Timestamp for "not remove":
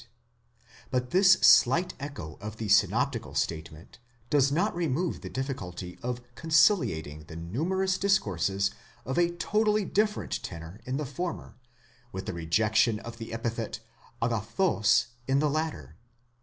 4.51-5.21